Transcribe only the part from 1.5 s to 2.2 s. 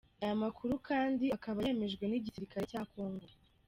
yemejwe